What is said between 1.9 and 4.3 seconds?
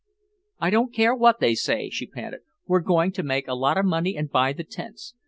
she panted; "we're going to make a lot of money